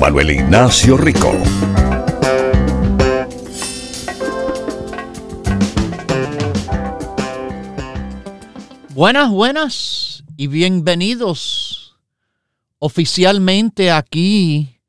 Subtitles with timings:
[0.00, 1.30] Manuel Ignacio Rico.
[8.94, 11.98] Buenas, buenas y bienvenidos
[12.78, 14.80] oficialmente aquí,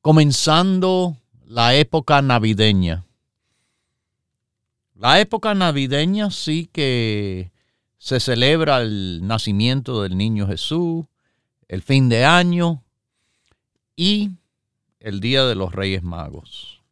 [0.00, 1.16] comenzando
[1.46, 3.04] la época navideña.
[4.96, 7.52] La época navideña sí que
[7.96, 11.04] se celebra el nacimiento del niño Jesús,
[11.68, 12.82] el fin de año
[13.96, 14.30] y
[15.00, 16.82] el Día de los Reyes Magos.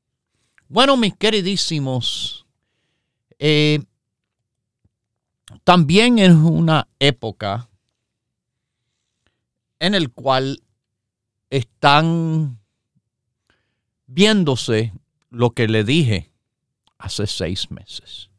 [0.69, 2.46] Bueno, mis queridísimos,
[3.38, 3.80] eh,
[5.62, 7.68] también es una época
[9.78, 10.62] en el cual
[11.51, 12.58] están
[14.07, 14.92] viéndose
[15.30, 16.33] lo que le dije
[16.98, 18.30] hace seis meses.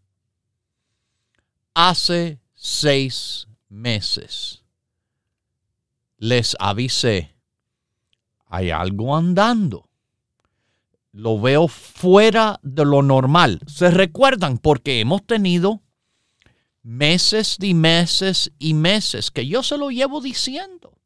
[1.74, 4.64] Hace seis meses
[6.18, 7.35] les avisé,
[8.56, 9.90] hay algo andando.
[11.12, 13.60] Lo veo fuera de lo normal.
[13.68, 15.82] Se recuerdan porque hemos tenido
[16.82, 20.98] meses y meses y meses que yo se lo llevo diciendo.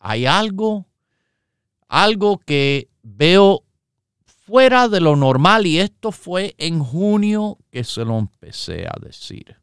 [0.00, 0.86] Hay algo,
[1.88, 3.64] algo que veo
[4.26, 9.56] fuera de lo normal y esto fue en junio que se lo empecé a decir.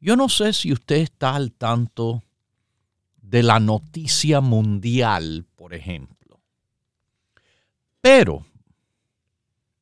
[0.00, 2.22] Yo no sé si usted está al tanto
[3.28, 6.40] de la noticia mundial, por ejemplo,
[8.00, 8.46] pero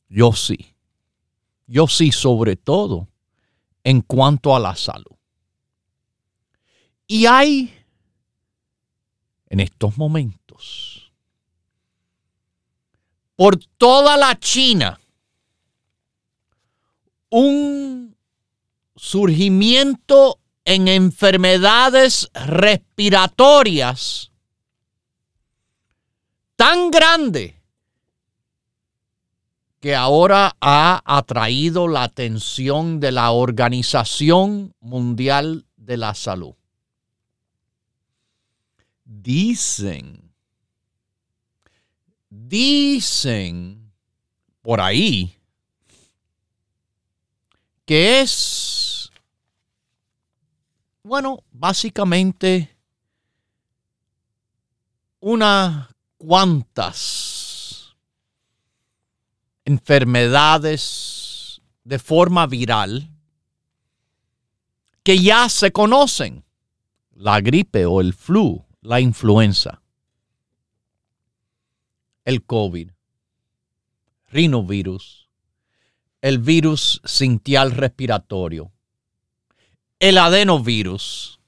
[0.08, 0.74] yo sí,
[1.68, 3.08] yo sí sobre todo
[3.84, 5.16] en cuanto a la salud.
[7.06, 7.72] Y hay
[9.48, 11.12] en estos momentos
[13.36, 14.98] por toda la China
[17.30, 18.16] un
[18.96, 24.30] surgimiento en enfermedades respiratorias
[26.56, 27.54] tan grande
[29.80, 36.54] que ahora ha atraído la atención de la Organización Mundial de la Salud.
[39.04, 40.26] Dicen
[42.28, 43.92] Dicen
[44.62, 45.32] por ahí
[47.86, 48.95] que es,
[51.06, 52.76] bueno, básicamente
[55.20, 57.96] unas cuantas
[59.64, 63.08] enfermedades de forma viral
[65.04, 66.44] que ya se conocen,
[67.12, 69.80] la gripe o el flu, la influenza
[72.24, 72.90] el COVID,
[74.26, 75.30] rinovirus,
[76.20, 78.72] el virus sintial respiratorio,
[79.98, 81.40] el adenovirus.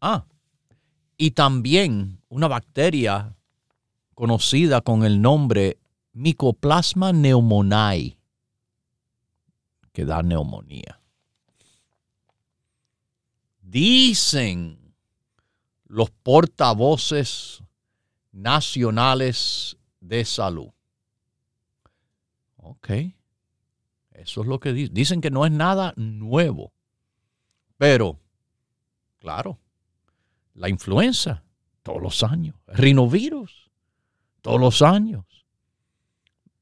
[0.00, 0.24] Ah,
[1.16, 3.34] y también una bacteria
[4.14, 5.78] conocida con el nombre
[6.12, 8.16] Mycoplasma pneumoniae,
[9.92, 11.00] que da neumonía.
[13.60, 14.94] Dicen
[15.84, 17.62] los portavoces
[18.32, 20.70] nacionales de salud.
[22.56, 22.90] Ok.
[24.12, 24.94] Eso es lo que dicen.
[24.94, 26.72] Dicen que no es nada nuevo.
[27.78, 28.18] Pero,
[29.18, 29.58] claro,
[30.54, 31.42] la influenza,
[31.82, 32.56] todos los años.
[32.66, 33.70] Rinovirus,
[34.40, 35.24] todos los años.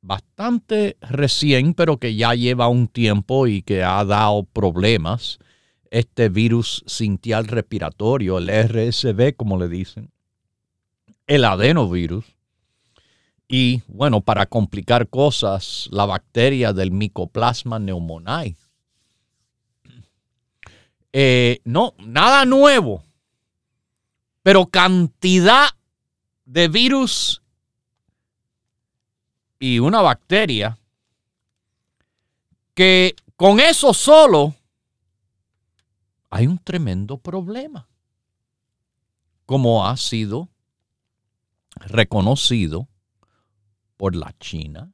[0.00, 5.38] bastante recién, pero que ya lleva un tiempo y que ha dado problemas,
[5.90, 10.11] este virus sintial respiratorio, el RSV, como le dicen,
[11.26, 12.26] el adenovirus.
[13.49, 18.56] Y bueno, para complicar cosas, la bacteria del Mycoplasma pneumoniae.
[21.16, 23.05] Eh, no, nada nuevo,
[24.43, 25.69] pero cantidad
[26.44, 27.40] de virus
[29.61, 30.76] y una bacteria
[32.75, 34.56] que con eso solo
[36.31, 37.87] hay un tremendo problema,
[39.46, 40.49] como ha sido
[41.76, 42.88] reconocido
[43.96, 44.93] por la China,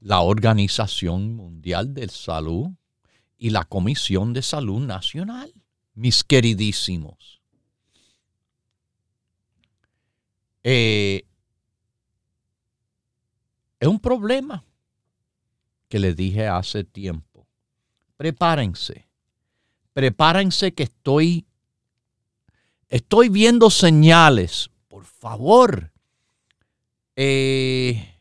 [0.00, 2.70] la Organización Mundial de Salud
[3.42, 5.52] y la Comisión de Salud Nacional,
[5.94, 7.42] mis queridísimos.
[10.62, 11.24] Eh,
[13.80, 14.64] es un problema
[15.88, 17.48] que les dije hace tiempo.
[18.16, 19.08] Prepárense.
[19.92, 21.44] Prepárense que estoy
[22.88, 24.70] estoy viendo señales.
[24.86, 25.90] Por favor.
[27.16, 28.11] Eh,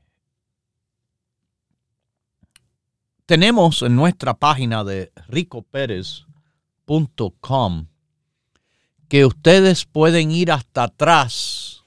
[3.31, 7.85] tenemos en nuestra página de ricopérez.com
[9.07, 11.85] que ustedes pueden ir hasta atrás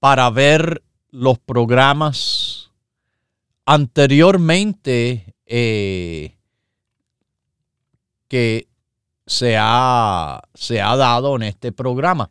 [0.00, 0.82] para ver
[1.12, 2.72] los programas
[3.64, 6.36] anteriormente eh,
[8.28, 8.68] que
[9.26, 12.28] se ha, se ha dado en este programa.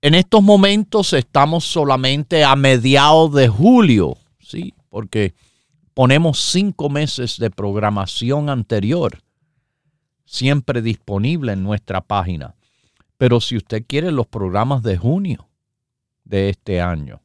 [0.00, 4.74] En estos momentos estamos solamente a mediados de julio, ¿sí?
[4.90, 5.34] Porque
[5.94, 9.22] ponemos cinco meses de programación anterior,
[10.24, 12.56] siempre disponible en nuestra página.
[13.16, 15.48] Pero si usted quiere los programas de junio
[16.24, 17.22] de este año,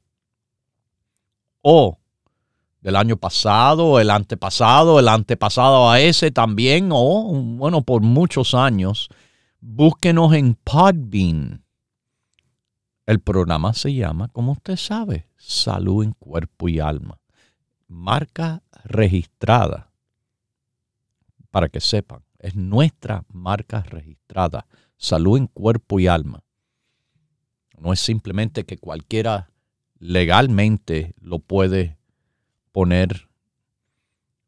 [1.62, 1.98] o
[2.82, 9.10] del año pasado, el antepasado, el antepasado a ese también, o bueno, por muchos años,
[9.60, 11.64] búsquenos en Podbean.
[13.06, 17.19] El programa se llama, como usted sabe, Salud en Cuerpo y Alma.
[17.90, 19.92] Marca registrada,
[21.52, 24.66] para que sepan, es nuestra marca registrada,
[24.96, 26.44] Salud en Cuerpo y Alma.
[27.78, 29.50] No es simplemente que cualquiera
[29.98, 31.98] legalmente lo puede
[32.72, 33.28] poner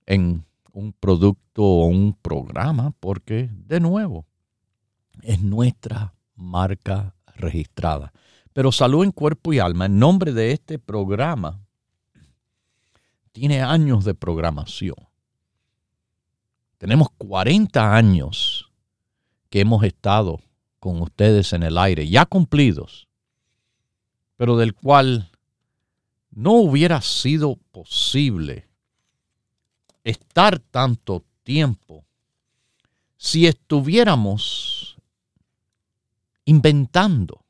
[0.05, 4.25] en un producto o un programa porque, de nuevo,
[5.23, 8.13] es nuestra marca registrada.
[8.53, 11.60] Pero salud en cuerpo y alma, en nombre de este programa,
[13.31, 14.95] tiene años de programación.
[16.77, 18.71] Tenemos 40 años
[19.49, 20.41] que hemos estado
[20.79, 23.07] con ustedes en el aire, ya cumplidos,
[24.35, 25.29] pero del cual
[26.31, 28.67] no hubiera sido posible
[30.03, 32.03] estar tanto tiempo
[33.17, 34.97] si estuviéramos
[36.45, 37.40] inventando,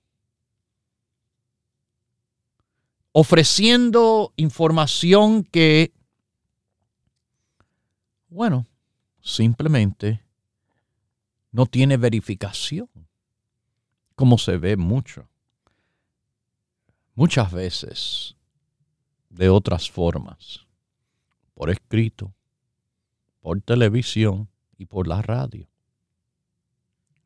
[3.11, 5.93] ofreciendo información que,
[8.29, 8.67] bueno,
[9.21, 10.23] simplemente
[11.51, 12.89] no tiene verificación,
[14.15, 15.27] como se ve mucho.
[17.13, 18.35] Muchas veces
[19.29, 20.65] de otras formas,
[21.53, 22.33] por escrito,
[23.41, 25.67] por televisión y por la radio.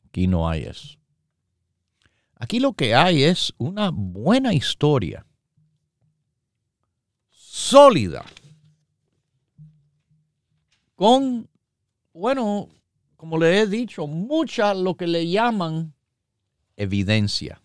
[0.07, 0.97] Aquí no hay eso.
[2.35, 5.24] Aquí lo que hay es una buena historia,
[7.55, 8.25] sólida,
[10.93, 11.47] con,
[12.11, 12.67] bueno,
[13.15, 15.93] como le he dicho, mucha lo que le llaman
[16.75, 17.61] evidencia.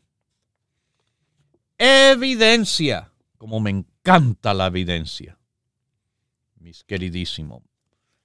[1.76, 5.36] Evidencia, como me canta la evidencia,
[6.60, 7.64] mis queridísimos.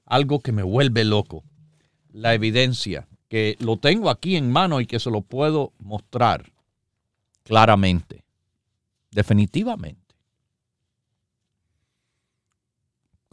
[0.05, 1.43] Algo que me vuelve loco.
[2.12, 6.53] La evidencia, que lo tengo aquí en mano y que se lo puedo mostrar
[7.43, 8.24] claramente,
[9.10, 10.04] definitivamente.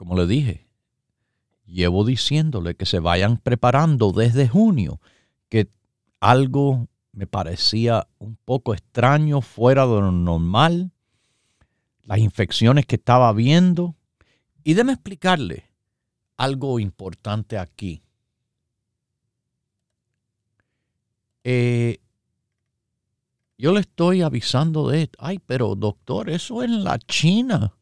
[0.02, 0.66] Como le dije,
[1.64, 5.00] llevo diciéndole que se vayan preparando desde junio,
[5.48, 5.70] que
[6.18, 10.90] algo me parecía un poco extraño, fuera de lo normal,
[12.02, 13.94] las infecciones que estaba viendo.
[14.64, 15.66] Y déme explicarle
[16.36, 18.02] algo importante aquí.
[21.44, 22.00] Eh,
[23.56, 25.10] yo le estoy avisando de.
[25.20, 27.76] Ay, pero doctor, eso es en la China.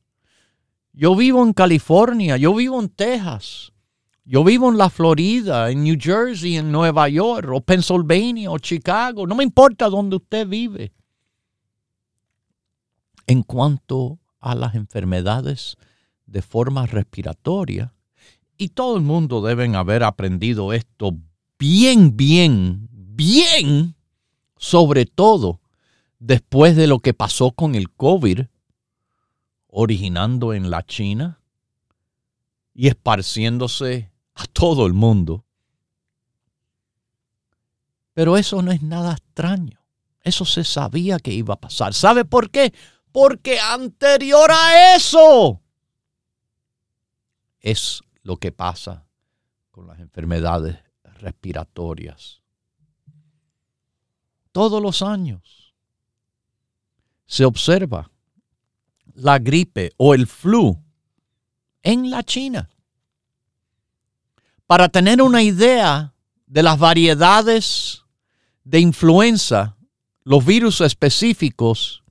[0.93, 3.73] Yo vivo en California, yo vivo en Texas,
[4.25, 9.27] yo vivo en la Florida, en New Jersey, en Nueva York, o Pennsylvania, o Chicago.
[9.27, 10.93] No me importa dónde usted vive
[13.27, 15.77] en cuanto a las enfermedades
[16.27, 17.95] de forma respiratoria.
[18.57, 21.17] Y todo el mundo deben haber aprendido esto
[21.59, 23.95] bien, bien, bien,
[24.57, 25.61] sobre todo
[26.19, 28.43] después de lo que pasó con el COVID,
[29.71, 31.41] originando en la China
[32.75, 35.45] y esparciéndose a todo el mundo.
[38.13, 39.81] Pero eso no es nada extraño.
[40.23, 41.95] Eso se sabía que iba a pasar.
[41.95, 42.75] ¿Sabe por qué?
[43.13, 45.61] Porque anterior a eso
[47.61, 49.07] es lo que pasa
[49.71, 50.79] con las enfermedades
[51.21, 52.43] respiratorias.
[54.53, 55.75] Todos los años
[57.27, 58.10] se observa
[59.15, 60.83] la gripe o el flu
[61.83, 62.69] en la China.
[64.67, 66.15] Para tener una idea
[66.47, 68.05] de las variedades
[68.65, 69.77] de influenza,
[70.23, 72.03] los virus específicos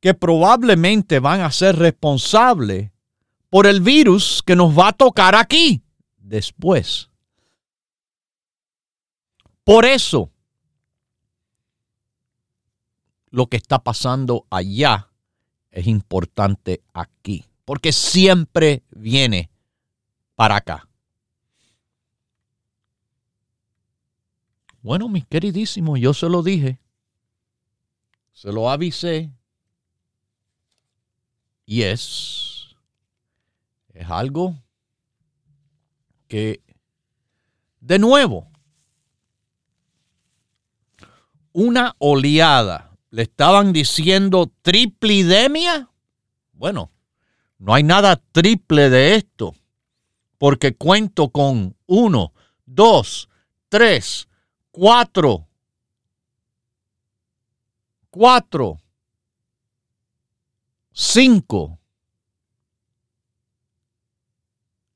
[0.00, 2.90] que probablemente van a ser responsables
[3.50, 5.82] por el virus que nos va a tocar aquí
[6.16, 7.10] después.
[9.64, 10.30] Por eso,
[13.30, 15.08] lo que está pasando allá
[15.70, 19.50] es importante aquí, porque siempre viene
[20.34, 20.88] para acá.
[24.82, 26.80] Bueno, mis queridísimos, yo se lo dije,
[28.32, 29.30] se lo avisé,
[31.70, 32.74] y es,
[33.92, 34.56] es algo
[36.26, 36.60] que,
[37.78, 38.50] de nuevo,
[41.52, 45.90] una oleada, le estaban diciendo triplidemia.
[46.52, 46.90] Bueno,
[47.58, 49.54] no hay nada triple de esto,
[50.38, 52.32] porque cuento con uno,
[52.64, 53.28] dos,
[53.68, 54.28] tres,
[54.70, 55.46] cuatro,
[58.10, 58.80] cuatro,
[60.92, 61.80] cinco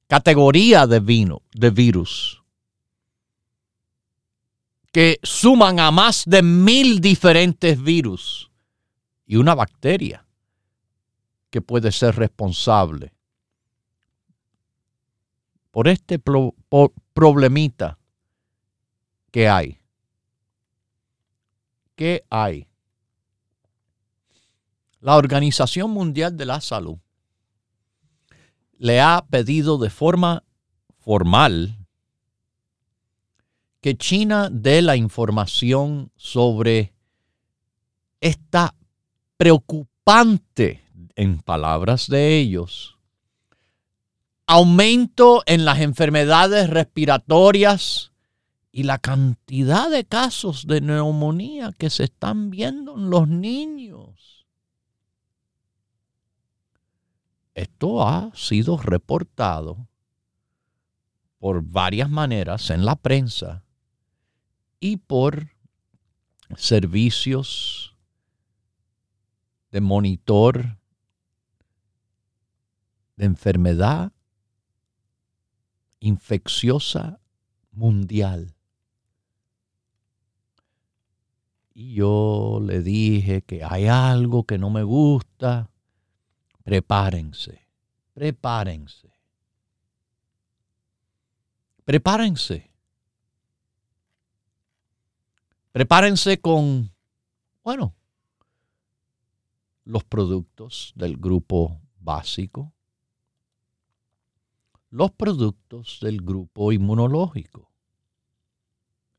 [0.06, 2.44] categoría de vino, de virus,
[4.95, 8.49] que suman a más de mil diferentes virus
[9.27, 10.25] y una bacteria
[11.51, 13.13] que puede ser responsable
[15.73, 16.21] por este
[17.13, 17.99] problemita
[19.33, 19.81] que hay.
[21.97, 22.69] ¿Qué hay?
[25.01, 26.99] La Organización Mundial de la Salud
[28.79, 30.45] le ha pedido de forma
[31.01, 31.84] formal
[33.85, 36.95] que China dé la información sobre
[38.19, 38.75] esta
[39.37, 40.83] preocupante,
[41.17, 42.97] en palabras de ellos,
[44.47, 48.12] aumento en las enfermedades respiratorias
[48.73, 54.47] y la cantidad de casos de neumonía que se están viendo en los niños.
[57.55, 59.88] Esto ha sido reportado
[61.38, 63.63] por varias maneras en la prensa
[64.85, 65.49] y por
[66.59, 67.97] servicios
[69.71, 70.76] de monitor
[73.17, 74.12] de enfermedad
[76.00, 77.19] infecciosa
[77.71, 78.55] mundial.
[81.73, 85.71] Y yo le dije que hay algo que no me gusta
[86.62, 87.67] prepárense,
[88.12, 89.14] prepárense.
[91.87, 92.74] Prepárense.
[95.75, 96.95] Prepárense con,
[97.64, 97.97] bueno,
[99.85, 102.73] los productos del grupo básico,
[104.90, 107.73] los productos del grupo inmunológico,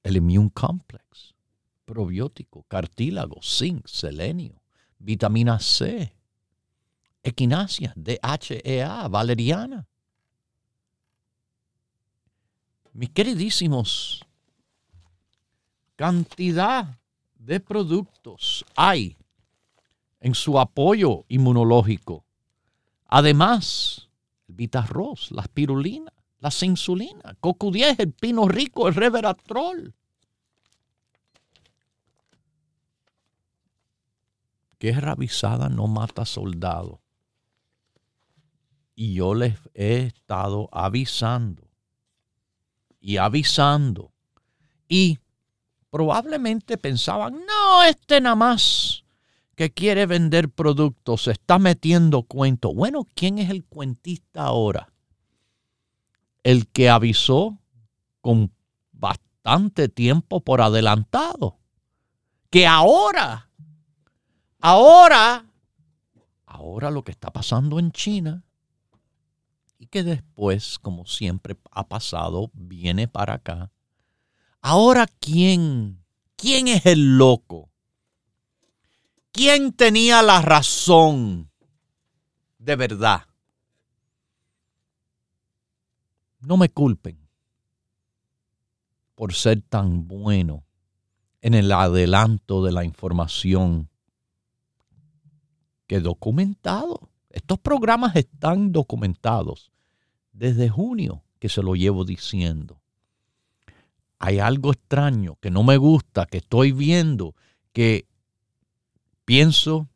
[0.04, 1.36] el Immune Complex,
[1.84, 4.62] probiótico, cartílago, zinc, selenio,
[4.98, 6.16] vitamina C,
[7.22, 9.90] equinacia, DHEA, valeriana.
[12.94, 14.25] Mis queridísimos,
[15.96, 17.00] cantidad
[17.36, 19.18] de productos hay
[20.20, 22.26] en su apoyo inmunológico.
[23.08, 24.10] Además,
[24.48, 29.94] el Vitarroz, la espirulina, la insulina, CoQ10, el pino rico, el reveratrol.
[34.80, 37.02] Guerra avisada no mata soldado.
[38.96, 41.68] Y yo les he estado avisando
[43.00, 44.12] y avisando.
[44.88, 45.20] Y
[45.96, 49.06] probablemente pensaban, no, este nada más
[49.56, 52.74] que quiere vender productos se está metiendo cuento.
[52.74, 54.92] Bueno, ¿quién es el cuentista ahora?
[56.44, 57.58] El que avisó
[58.20, 58.52] con
[58.92, 61.60] bastante tiempo por adelantado.
[62.50, 63.50] Que ahora,
[64.60, 65.46] ahora
[66.46, 68.44] ahora lo que está pasando en China
[69.80, 73.72] y que después, como siempre ha pasado, viene para acá.
[74.68, 76.04] Ahora, ¿quién?
[76.36, 77.70] ¿Quién es el loco?
[79.32, 81.52] ¿Quién tenía la razón
[82.58, 83.28] de verdad?
[86.40, 87.30] No me culpen
[89.14, 90.66] por ser tan bueno
[91.42, 93.92] en el adelanto de la información
[95.86, 97.12] que documentado.
[97.30, 99.72] Estos programas están documentados
[100.32, 102.82] desde junio que se lo llevo diciendo.
[104.20, 107.36] Hay algo extraño que no me gusta, que estoy viendo,
[107.74, 108.08] que
[109.26, 109.90] pienso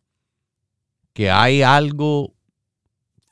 [1.13, 2.33] que hay algo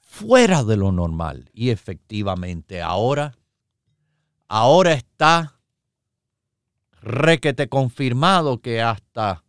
[0.01, 1.49] fuera de lo normal.
[1.53, 3.37] Y efectivamente, ahora,
[4.47, 5.59] ahora está
[7.01, 9.43] requete confirmado que hasta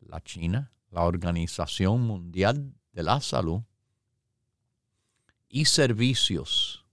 [0.00, 3.62] la China, la Organización Mundial de la Salud
[5.48, 6.84] y servicios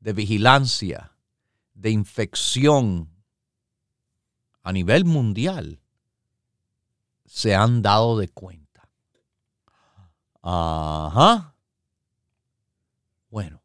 [0.00, 1.13] de vigilancia
[1.74, 3.10] de infección
[4.62, 5.80] a nivel mundial
[7.26, 8.88] se han dado de cuenta.
[10.40, 11.54] Ajá.
[13.28, 13.62] Bueno.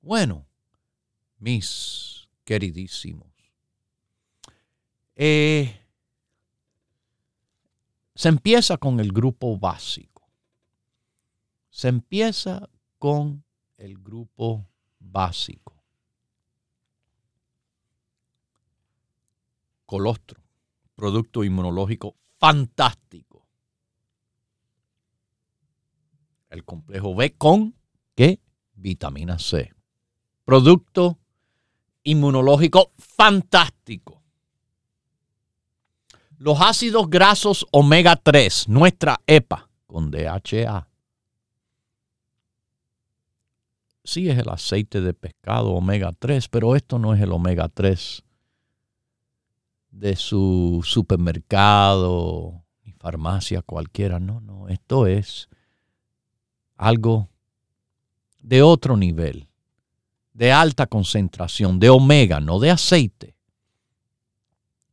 [0.00, 0.46] Bueno,
[1.38, 3.28] mis queridísimos.
[5.16, 5.80] Eh,
[8.14, 10.28] se empieza con el grupo básico.
[11.70, 13.44] Se empieza con
[13.76, 14.66] el grupo
[14.98, 15.73] básico.
[20.94, 23.46] Producto inmunológico fantástico.
[26.50, 27.74] El complejo B con
[28.14, 28.40] ¿qué?
[28.74, 29.72] Vitamina C.
[30.44, 31.18] Producto
[32.02, 34.24] inmunológico fantástico
[36.44, 40.86] los ácidos grasos omega 3, nuestra EPA, con DHA.
[44.04, 48.22] Sí es el aceite de pescado omega 3, pero esto no es el omega 3
[49.94, 54.18] de su supermercado ni farmacia cualquiera.
[54.18, 55.48] No, no, esto es
[56.76, 57.28] algo
[58.40, 59.48] de otro nivel,
[60.32, 63.36] de alta concentración, de omega, no de aceite.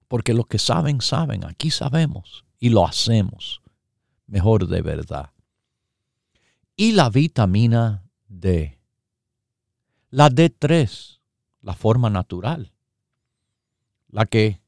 [0.08, 1.46] Porque los que saben, saben.
[1.46, 3.62] Aquí sabemos y lo hacemos
[4.28, 5.32] mejor de verdad.
[6.76, 8.80] Y la vitamina D.
[10.10, 11.20] La D3,
[11.62, 12.72] la forma natural.
[14.10, 14.61] La que,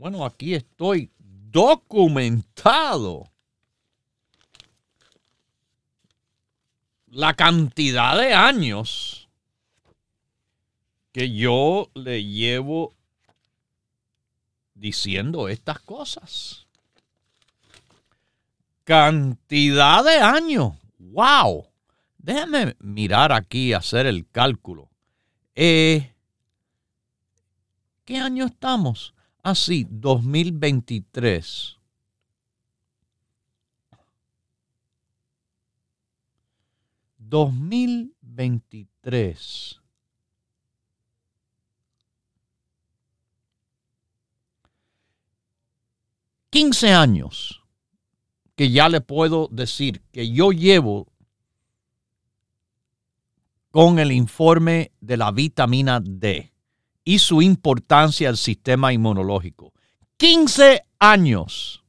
[0.00, 3.30] bueno, aquí estoy documentado.
[7.08, 9.28] La cantidad de años
[11.12, 12.94] que yo le llevo
[14.72, 16.66] diciendo estas cosas.
[18.84, 20.76] Cantidad de años.
[20.96, 21.66] ¡Wow!
[22.16, 24.88] Déjame mirar aquí, hacer el cálculo.
[25.54, 26.14] Eh,
[28.06, 29.12] ¿Qué año estamos?
[29.42, 31.76] Así, 2023.
[37.18, 39.80] ¿2023?
[46.50, 47.62] 15 años
[48.56, 51.06] que ya le puedo decir que yo llevo
[53.70, 56.49] con el informe de la vitamina D
[57.10, 59.72] y su importancia al sistema inmunológico.
[60.16, 61.82] 15 años.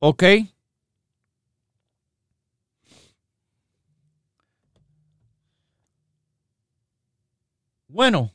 [0.00, 0.22] ¿Ok?
[7.88, 8.34] Bueno,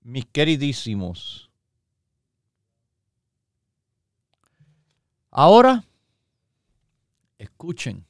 [0.00, 1.50] mis queridísimos,
[5.30, 5.84] ahora
[7.36, 8.06] escuchen,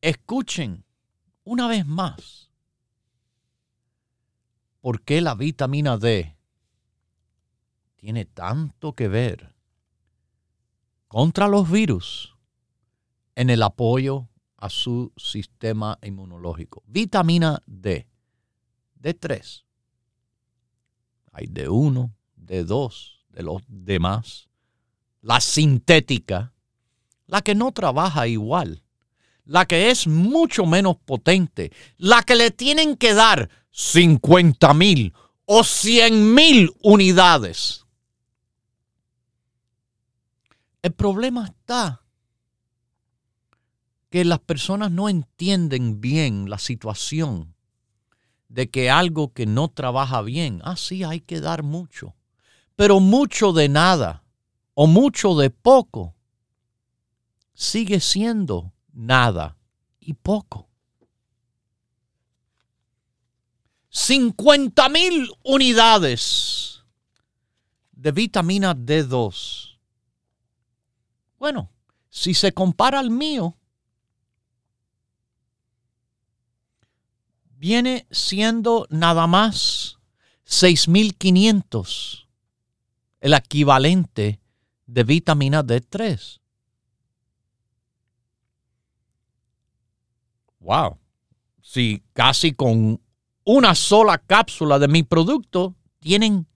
[0.00, 0.85] escuchen
[1.46, 2.50] una vez más
[4.82, 6.36] por qué la vitamina D
[7.96, 9.54] tiene tanto que ver
[11.08, 12.36] contra los virus
[13.34, 16.82] en el apoyo a su sistema inmunológico.
[16.86, 18.08] Vitamina D,
[19.00, 19.64] D3
[21.36, 24.48] hay de uno, de dos, de los demás.
[25.20, 26.54] La sintética,
[27.26, 28.85] la que no trabaja igual,
[29.46, 35.64] la que es mucho menos potente, la que le tienen que dar 50 mil o
[35.64, 37.86] 100 mil unidades.
[40.82, 42.02] El problema está
[44.10, 47.54] que las personas no entienden bien la situación
[48.48, 50.76] de que algo que no trabaja bien, ah,
[51.08, 52.14] hay que dar mucho.
[52.76, 54.24] Pero mucho de nada
[54.74, 56.14] o mucho de poco
[57.54, 59.56] sigue siendo nada
[60.00, 60.68] y poco.
[63.90, 66.82] 50 mil unidades
[67.92, 69.78] de vitamina D2.
[71.38, 71.70] Bueno,
[72.08, 73.56] si se compara al mío,
[77.50, 79.98] viene siendo nada más
[80.46, 82.26] 6.500,
[83.20, 84.40] el equivalente
[84.86, 86.40] de vitamina D3.
[90.66, 90.98] Wow.
[91.62, 93.00] Si casi con
[93.44, 96.48] una sola cápsula de mi producto tienen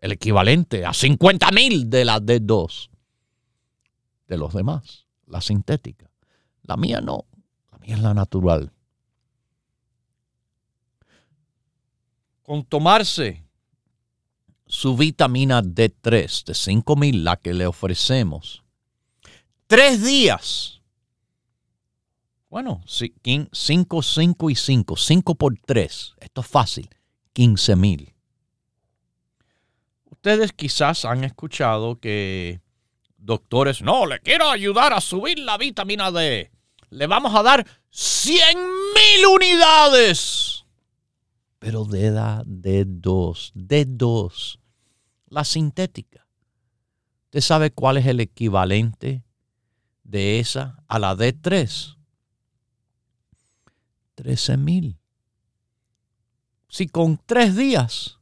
[0.00, 2.90] el equivalente a 50 mil de la D2
[4.26, 6.10] de los demás, la sintética.
[6.62, 7.26] La mía no,
[7.70, 8.72] la mía es la natural.
[12.42, 13.44] Con tomarse
[14.66, 18.64] su vitamina D3 de 5000, la que le ofrecemos,
[19.68, 20.77] tres días.
[22.50, 23.50] Bueno, 5,
[24.02, 26.88] 5 y 5, 5 por 3, esto es fácil,
[27.34, 28.14] 15 mil.
[30.06, 32.60] Ustedes quizás han escuchado que
[33.18, 36.50] doctores, no, le quiero ayudar a subir la vitamina D.
[36.88, 40.64] Le vamos a dar 100 mil unidades.
[41.58, 44.58] Pero de D2, D2,
[45.28, 46.26] la sintética.
[47.26, 49.22] ¿Usted sabe cuál es el equivalente
[50.02, 51.97] de esa a la D3?
[54.18, 54.98] 13 mil.
[56.68, 58.18] Si con tres días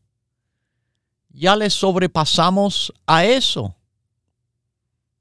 [1.31, 3.75] ya le sobrepasamos a eso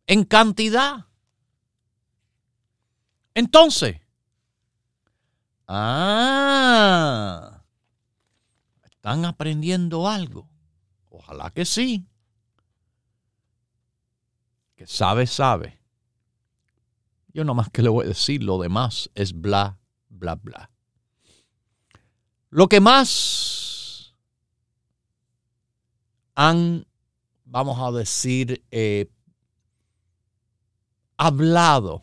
[0.06, 1.06] en cantidad.
[3.34, 4.02] Entonces,
[5.70, 7.64] ah,
[8.84, 10.50] ¿están aprendiendo algo?
[11.10, 12.06] Ojalá que sí.
[14.76, 15.80] Que sabe, sabe.
[17.34, 19.80] Yo nomás que le voy a decir, lo demás es bla,
[20.16, 20.72] bla, bla.
[22.50, 24.16] Lo que más
[26.36, 26.86] han,
[27.44, 29.10] vamos a decir, eh,
[31.18, 32.02] hablado,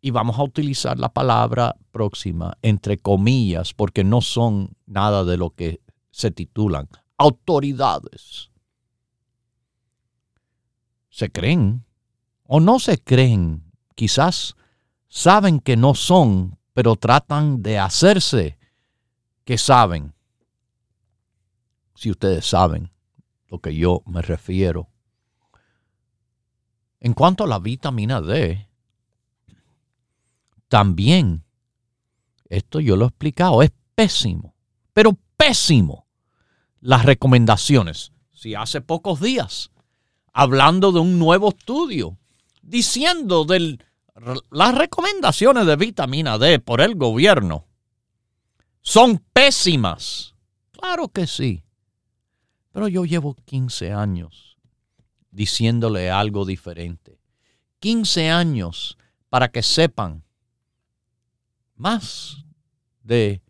[0.00, 5.50] y vamos a utilizar la palabra próxima entre comillas, porque no son nada de lo
[5.50, 5.80] que
[6.10, 8.50] se titulan autoridades.
[11.10, 11.84] Se creen
[12.44, 14.56] o no se creen, quizás
[15.10, 18.56] saben que no son, pero tratan de hacerse
[19.44, 20.14] que saben.
[21.94, 22.90] Si ustedes saben
[23.48, 24.88] lo que yo me refiero.
[27.00, 28.68] En cuanto a la vitamina D,
[30.68, 31.44] también,
[32.48, 34.54] esto yo lo he explicado, es pésimo,
[34.92, 36.06] pero pésimo
[36.80, 38.12] las recomendaciones.
[38.32, 39.70] Si hace pocos días,
[40.32, 42.16] hablando de un nuevo estudio,
[42.62, 43.78] diciendo de
[44.50, 47.66] las recomendaciones de vitamina D por el gobierno
[48.82, 50.34] son pésimas.
[50.72, 51.64] Claro que sí.
[52.72, 54.58] Pero yo llevo 15 años
[55.30, 57.18] diciéndole algo diferente.
[57.80, 60.24] 15 años para que sepan
[61.76, 62.44] más
[63.02, 63.42] de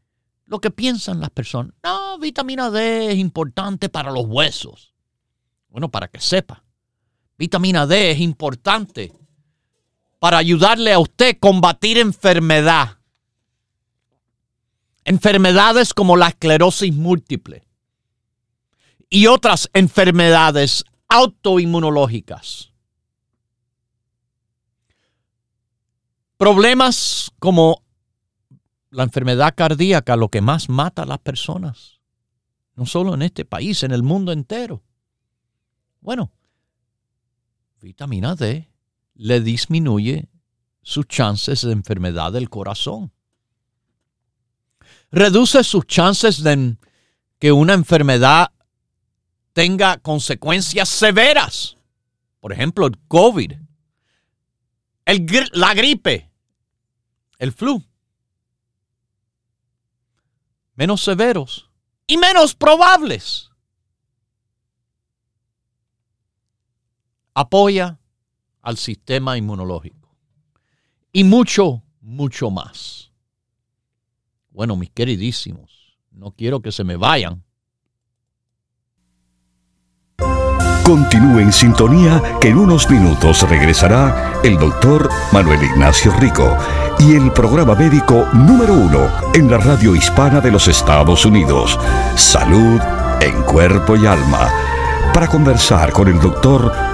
[0.46, 1.74] lo que piensan las personas.
[1.82, 4.94] No, vitamina D es importante para los huesos.
[5.68, 6.64] Bueno, para que sepa.
[7.38, 9.12] Vitamina D es importante
[10.20, 12.98] para ayudarle a usted a combatir enfermedad.
[15.04, 17.66] Enfermedades como la esclerosis múltiple
[19.08, 22.70] y otras enfermedades autoinmunológicas.
[26.36, 27.82] Problemas como
[28.90, 32.00] la enfermedad cardíaca, lo que más mata a las personas,
[32.76, 34.82] no solo en este país, en el mundo entero.
[36.00, 36.30] Bueno,
[37.80, 38.69] vitamina D
[39.20, 40.30] le disminuye
[40.80, 43.12] sus chances de enfermedad del corazón.
[45.10, 46.78] Reduce sus chances de
[47.38, 48.50] que una enfermedad
[49.52, 51.76] tenga consecuencias severas.
[52.40, 53.52] Por ejemplo, el COVID,
[55.52, 56.30] la gripe,
[57.38, 57.84] el flu.
[60.76, 61.68] Menos severos
[62.06, 63.50] y menos probables.
[67.34, 67.99] Apoya
[68.62, 70.14] al sistema inmunológico.
[71.12, 73.10] Y mucho, mucho más.
[74.50, 77.44] Bueno, mis queridísimos, no quiero que se me vayan
[80.90, 86.56] Continúe en sintonía que en unos minutos regresará el doctor Manuel Ignacio Rico
[86.98, 91.78] y el programa médico número uno en la radio hispana de los Estados Unidos.
[92.16, 92.80] Salud
[93.20, 94.50] en cuerpo y alma.
[95.14, 96.72] Para conversar con el doctor,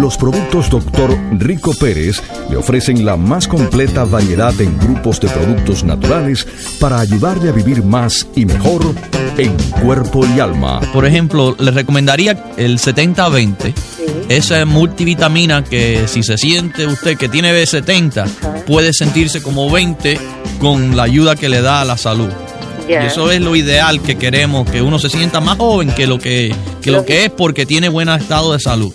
[0.00, 1.18] Los productos Dr.
[1.32, 6.46] Rico Pérez le ofrecen la más completa variedad en grupos de productos naturales
[6.78, 8.94] para ayudarle a vivir más y mejor
[9.36, 10.78] en cuerpo y alma.
[10.92, 13.74] Por ejemplo, le recomendaría el 70-20.
[14.28, 20.16] Esa multivitamina que si se siente usted que tiene B70, puede sentirse como 20
[20.60, 22.30] con la ayuda que le da a la salud.
[22.88, 26.20] Y eso es lo ideal que queremos, que uno se sienta más joven que lo
[26.20, 28.94] que, lo que es porque tiene buen estado de salud.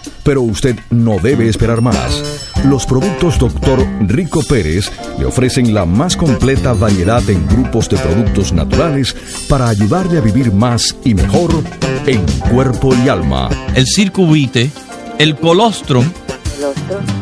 [0.23, 2.23] Pero usted no debe esperar más.
[2.65, 3.87] Los productos Dr.
[4.01, 9.15] Rico Pérez le ofrecen la más completa variedad en grupos de productos naturales
[9.49, 11.63] para ayudarle a vivir más y mejor
[12.05, 13.49] en cuerpo y alma.
[13.73, 14.69] El circuvite,
[15.17, 16.05] el colostrum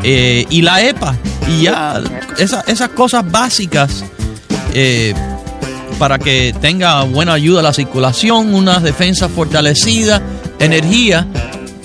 [0.03, 1.15] eh, y la EPA.
[1.47, 2.01] Y ya
[2.37, 4.03] esas cosas básicas
[4.73, 5.13] eh,
[5.97, 10.21] para que tenga buena ayuda a la circulación, una defensa fortalecida,
[10.59, 11.27] energía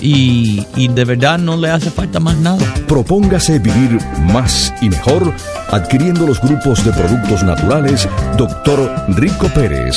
[0.05, 2.63] y, de verdad no le hace falta más nada.
[2.87, 3.99] Propóngase vivir
[4.33, 5.33] más y mejor
[5.71, 9.07] adquiriendo los grupos de productos naturales Dr.
[9.09, 9.97] Rico Pérez.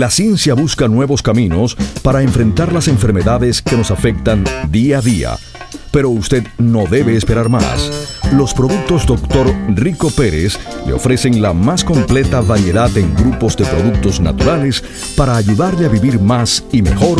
[0.00, 5.36] La ciencia busca nuevos caminos para enfrentar las enfermedades que nos afectan día a día.
[5.92, 8.18] Pero usted no debe esperar más.
[8.32, 9.54] Los productos Dr.
[9.74, 14.82] Rico Pérez le ofrecen la más completa variedad en grupos de productos naturales
[15.18, 17.18] para ayudarle a vivir más y mejor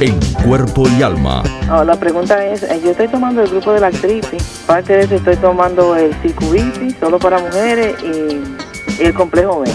[0.00, 1.44] en cuerpo y alma.
[1.70, 5.04] Oh, la pregunta es, eh, yo estoy tomando el grupo de la artritis, parte de
[5.04, 9.70] eso estoy tomando el cicubitis, solo para mujeres, y el complejo B.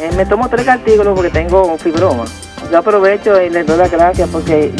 [0.00, 2.24] Eh, me tomo tres artículos porque tengo fibroma.
[2.70, 4.70] Yo aprovecho y les doy las gracias porque,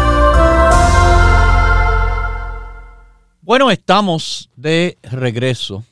[3.51, 5.83] Bueno, estamos de regreso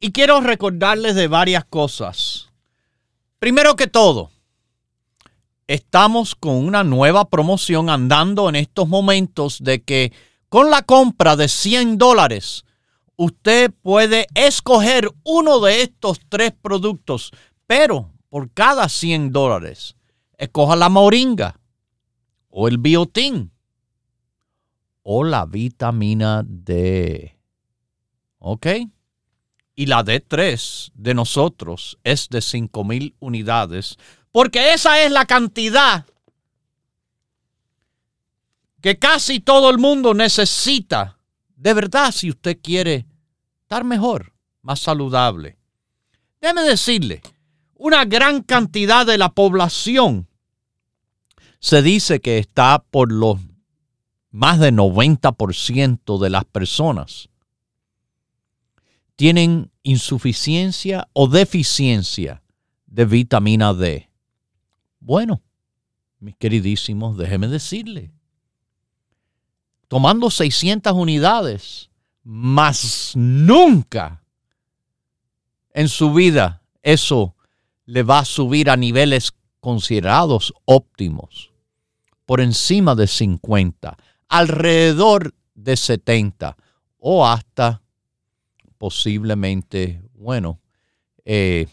[0.00, 2.50] y quiero recordarles de varias cosas.
[3.38, 4.30] Primero que todo,
[5.66, 10.12] estamos con una nueva promoción andando en estos momentos de que
[10.50, 12.66] con la compra de 100 dólares,
[13.16, 17.32] usted puede escoger uno de estos tres productos,
[17.66, 19.96] pero por cada 100 dólares,
[20.36, 21.58] escoja la moringa
[22.50, 23.52] o el biotín
[25.10, 27.34] o la vitamina D.
[28.40, 28.66] ¿Ok?
[29.74, 33.96] Y la D3 de nosotros es de 5,000 unidades,
[34.32, 36.04] porque esa es la cantidad
[38.82, 41.18] que casi todo el mundo necesita.
[41.56, 43.06] De verdad, si usted quiere
[43.62, 45.56] estar mejor, más saludable.
[46.38, 47.22] Déjeme decirle,
[47.76, 50.28] una gran cantidad de la población
[51.60, 53.38] se dice que está por los
[54.30, 57.28] más del 90% de las personas
[59.16, 62.42] tienen insuficiencia o deficiencia
[62.86, 64.08] de vitamina D.
[65.00, 65.42] Bueno,
[66.20, 68.12] mis queridísimos, déjeme decirle,
[69.88, 71.90] tomando 600 unidades,
[72.22, 74.22] más nunca
[75.72, 77.34] en su vida eso
[77.86, 81.50] le va a subir a niveles considerados óptimos,
[82.26, 83.96] por encima de 50
[84.28, 86.56] alrededor de 70
[86.98, 87.82] o hasta
[88.76, 90.60] posiblemente, bueno,
[91.24, 91.66] eh,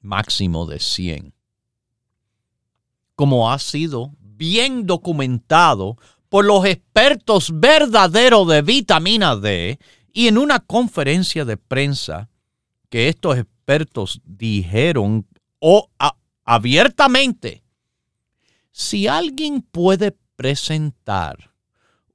[0.00, 1.34] máximo de 100.
[3.14, 5.96] Como ha sido bien documentado
[6.28, 9.78] por los expertos verdaderos de vitamina D
[10.12, 12.30] y en una conferencia de prensa
[12.88, 15.26] que estos expertos dijeron
[15.58, 15.90] o
[16.44, 17.62] abiertamente,
[18.72, 21.52] si alguien puede presentar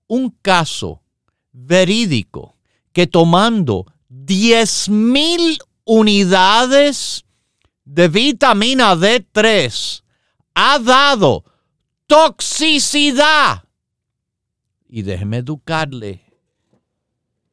[0.08, 1.04] un caso
[1.52, 2.58] verídico
[2.92, 7.24] que tomando 10 mil unidades
[7.84, 10.02] de vitamina D3
[10.56, 11.46] ha dado
[12.08, 13.66] toxicidad.
[14.90, 16.24] Y déjeme educarle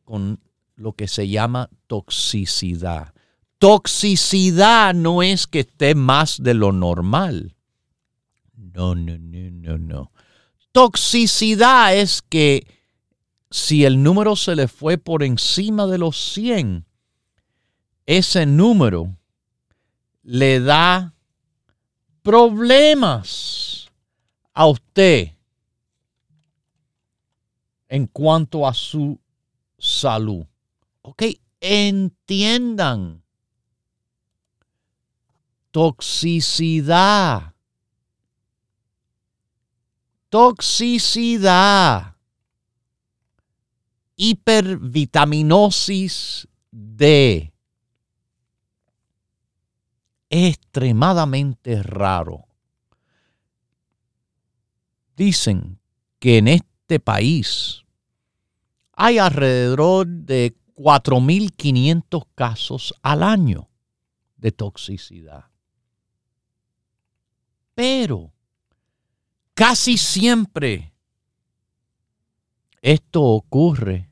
[0.05, 0.41] con
[0.77, 3.13] lo que se llama toxicidad.
[3.59, 7.57] Toxicidad no es que esté más de lo normal.
[8.55, 10.13] No, no, no, no, no.
[10.73, 12.67] Toxicidad es que
[13.51, 16.87] si el número se le fue por encima de los 100,
[18.07, 19.15] ese número
[20.23, 21.15] le da
[22.23, 23.91] problemas
[24.55, 25.33] a usted
[27.89, 29.21] en cuanto a su
[29.79, 30.47] salud.
[31.03, 31.25] Ok,
[31.61, 33.23] entiendan.
[35.71, 37.52] Toxicidad
[40.33, 42.17] toxicidad,
[44.17, 47.53] hipervitaminosis D.
[50.31, 52.47] Extremadamente raro.
[55.15, 55.79] Dicen
[56.19, 57.85] que en este país
[58.95, 63.69] hay alrededor de 4.500 casos al año
[64.39, 65.51] de toxicidad.
[67.75, 68.32] Pero
[69.55, 70.93] Casi siempre
[72.81, 74.11] esto ocurre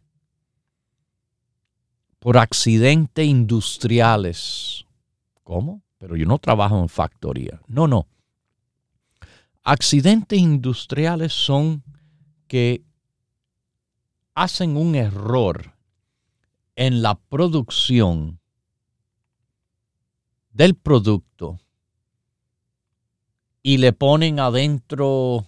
[2.18, 4.84] por accidentes industriales.
[5.43, 5.82] ¿Cómo?
[5.99, 7.61] Pero yo no trabajo en factoría.
[7.66, 8.07] No, no.
[9.62, 11.82] Accidentes industriales son
[12.47, 12.84] que
[14.34, 15.74] hacen un error
[16.76, 18.41] en la producción
[20.53, 21.59] del producto
[23.62, 25.46] y le ponen adentro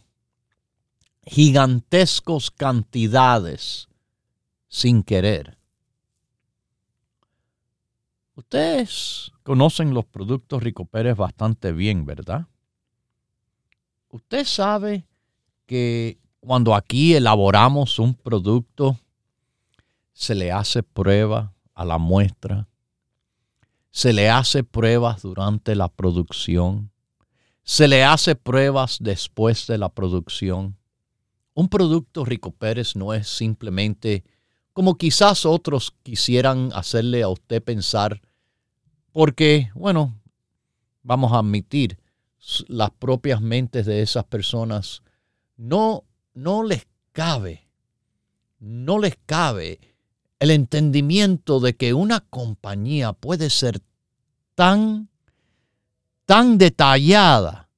[1.25, 3.89] gigantescos cantidades
[4.69, 5.59] sin querer.
[8.35, 12.47] Ustedes conocen los productos Rico Pérez bastante bien, ¿verdad?
[14.09, 15.07] Usted sabe
[15.67, 18.99] que cuando aquí elaboramos un producto,
[20.13, 22.69] se le hace prueba a la muestra,
[23.91, 26.92] se le hace pruebas durante la producción,
[27.65, 30.77] se le hace pruebas después de la producción.
[31.55, 34.25] Un producto Rico Pérez no es simplemente
[34.73, 38.23] como quizás otros quisieran hacerle a usted pensar,
[39.13, 40.19] porque, bueno,
[41.03, 41.99] vamos a admitir,
[42.69, 45.03] las propias mentes de esas personas
[45.57, 46.05] no,
[46.35, 47.69] no les cabe,
[48.59, 49.79] no les cabe
[50.41, 53.81] el entendimiento de que una compañía puede ser
[54.57, 55.09] tan,
[56.27, 57.69] tan detallada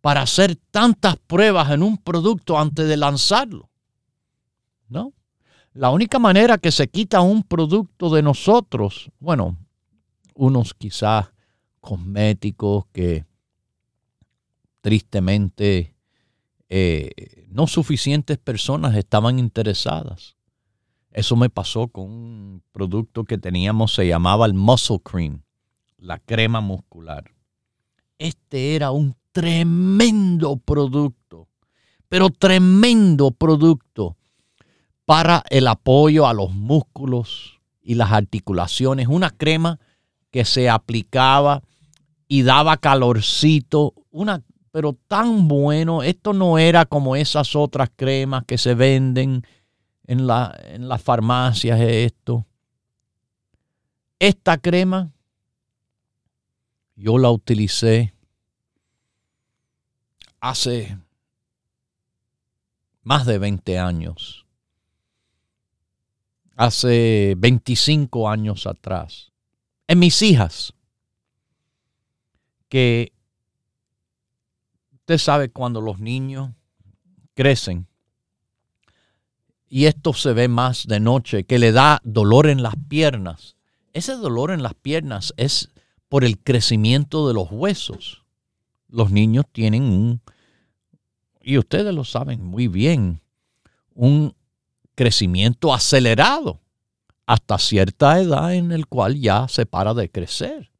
[0.00, 3.70] para hacer tantas pruebas en un producto antes de lanzarlo.
[4.88, 5.12] ¿No?
[5.72, 9.56] La única manera que se quita un producto de nosotros, bueno,
[10.34, 11.32] unos quizás
[11.80, 13.24] cosméticos que
[14.80, 15.96] tristemente
[16.68, 20.36] eh, no suficientes personas estaban interesadas.
[21.10, 25.42] Eso me pasó con un producto que teníamos, se llamaba el Muscle Cream,
[25.98, 27.33] la crema muscular.
[28.18, 31.48] Este era un tremendo producto,
[32.08, 34.16] pero tremendo producto
[35.04, 39.08] para el apoyo a los músculos y las articulaciones.
[39.08, 39.78] Una crema
[40.30, 41.62] que se aplicaba
[42.28, 46.02] y daba calorcito, una, pero tan bueno.
[46.02, 49.42] Esto no era como esas otras cremas que se venden
[50.06, 51.80] en, la, en las farmacias.
[51.80, 52.46] Esto.
[54.18, 55.13] Esta crema
[56.96, 58.14] yo la utilicé
[60.40, 60.98] hace
[63.02, 64.46] más de 20 años,
[66.56, 69.32] hace 25 años atrás.
[69.86, 70.72] En mis hijas,
[72.68, 73.12] que
[74.92, 76.50] usted sabe cuando los niños
[77.34, 77.86] crecen,
[79.68, 83.56] y esto se ve más de noche, que le da dolor en las piernas.
[83.92, 85.73] Ese dolor en las piernas es
[86.14, 88.22] por el crecimiento de los huesos.
[88.86, 90.22] Los niños tienen un,
[91.40, 93.20] y ustedes lo saben muy bien,
[93.94, 94.32] un
[94.94, 96.60] crecimiento acelerado
[97.26, 100.70] hasta cierta edad en el cual ya se para de crecer.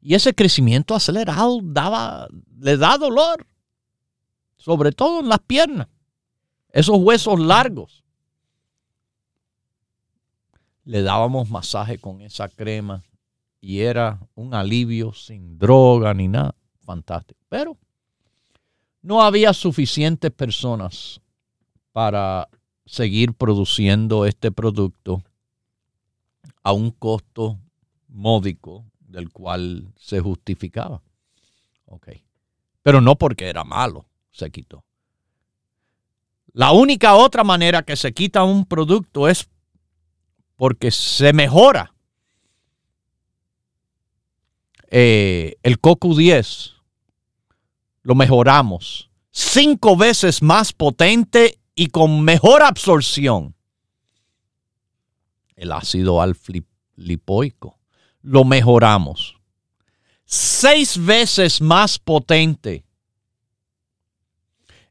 [0.00, 2.26] Y ese crecimiento acelerado daba,
[2.58, 3.46] le da dolor,
[4.56, 5.88] sobre todo en las piernas,
[6.70, 8.02] esos huesos largos.
[10.84, 13.04] Le dábamos masaje con esa crema
[13.60, 16.54] y era un alivio sin droga ni nada,
[16.84, 17.40] fantástico.
[17.48, 17.76] Pero
[19.02, 21.20] no había suficientes personas
[21.92, 22.48] para
[22.86, 25.22] seguir produciendo este producto
[26.62, 27.58] a un costo
[28.08, 31.02] módico del cual se justificaba.
[31.86, 32.08] Ok.
[32.82, 34.84] Pero no porque era malo, se quitó.
[36.52, 39.48] La única otra manera que se quita un producto es
[40.56, 41.94] porque se mejora.
[44.90, 46.74] Eh, el COCU 10
[48.02, 53.54] lo mejoramos cinco veces más potente y con mejor absorción
[55.54, 57.78] el ácido alfa-lipoico.
[58.22, 59.36] Lo mejoramos.
[60.24, 62.84] Seis veces más potente.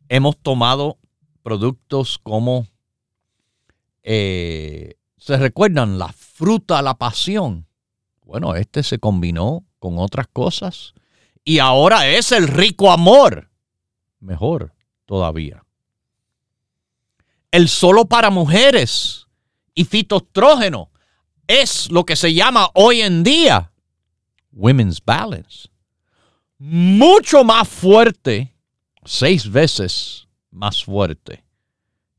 [0.09, 0.97] Hemos tomado
[1.43, 2.67] productos como,
[4.03, 5.99] eh, ¿se recuerdan?
[5.99, 7.67] La fruta, la pasión.
[8.23, 10.93] Bueno, este se combinó con otras cosas
[11.43, 13.49] y ahora es el rico amor.
[14.19, 14.73] Mejor
[15.05, 15.63] todavía.
[17.51, 19.27] El solo para mujeres
[19.73, 20.91] y fitostrógeno
[21.47, 23.71] es lo que se llama hoy en día
[24.51, 25.69] Women's Balance.
[26.57, 28.53] Mucho más fuerte,
[29.05, 31.45] seis veces más fuerte.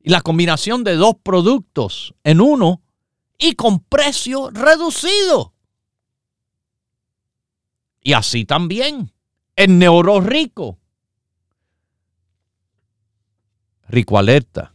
[0.01, 2.81] Y la combinación de dos productos en uno
[3.37, 5.53] y con precio reducido.
[8.09, 9.13] Y así también
[9.55, 10.79] el Neuro Rico.
[13.87, 14.73] Rico Alerta,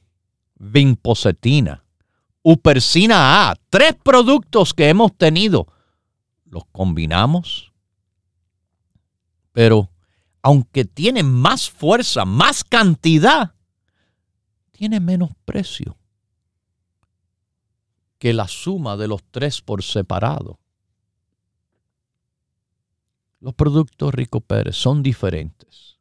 [0.55, 1.85] Vimpocetina,
[2.43, 5.66] Upersina A, tres productos que hemos tenido,
[6.45, 7.72] los combinamos,
[9.51, 9.91] pero
[10.41, 13.57] aunque tiene más fuerza, más cantidad,
[14.70, 15.99] tiene menos precio
[18.16, 20.61] que la suma de los tres por separado.
[23.45, 25.99] Los productos Rico Pérez son diferentes.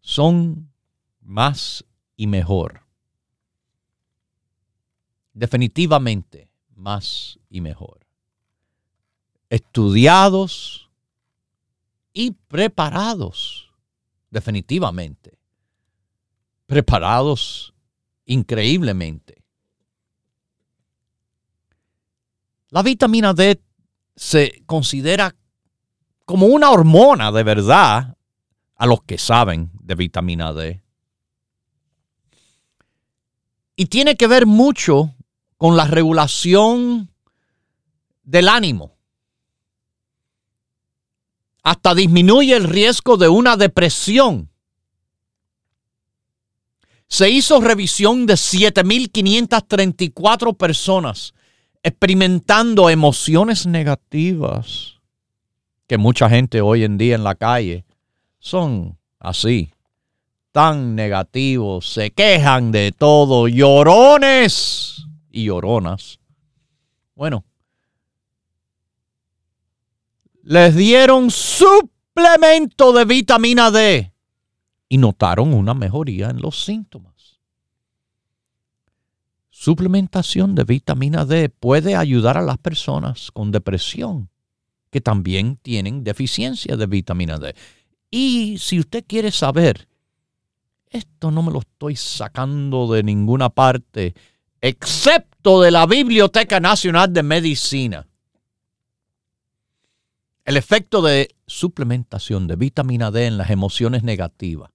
[0.00, 0.72] Son
[1.20, 1.84] más
[2.16, 2.88] y mejor
[5.38, 8.00] definitivamente más y mejor.
[9.48, 10.90] Estudiados
[12.12, 13.72] y preparados,
[14.30, 15.38] definitivamente.
[16.66, 17.72] Preparados
[18.26, 19.42] increíblemente.
[22.70, 23.60] La vitamina D
[24.18, 25.34] se considera
[26.24, 28.16] como una hormona de verdad
[28.74, 30.82] a los que saben de vitamina D.
[33.76, 35.14] Y tiene que ver mucho
[35.56, 37.12] con la regulación
[38.24, 38.98] del ánimo.
[41.62, 44.50] Hasta disminuye el riesgo de una depresión.
[47.06, 51.34] Se hizo revisión de 7.534 personas
[51.82, 54.98] experimentando emociones negativas
[55.86, 57.84] que mucha gente hoy en día en la calle
[58.38, 59.72] son así,
[60.52, 66.20] tan negativos, se quejan de todo, llorones y lloronas.
[67.14, 67.44] Bueno,
[70.42, 74.12] les dieron suplemento de vitamina D
[74.88, 77.17] y notaron una mejoría en los síntomas.
[79.60, 84.30] Suplementación de vitamina D puede ayudar a las personas con depresión
[84.92, 87.56] que también tienen deficiencia de vitamina D.
[88.08, 89.88] Y si usted quiere saber,
[90.90, 94.14] esto no me lo estoy sacando de ninguna parte,
[94.60, 98.06] excepto de la Biblioteca Nacional de Medicina.
[100.44, 104.70] El efecto de suplementación de vitamina D en las emociones negativas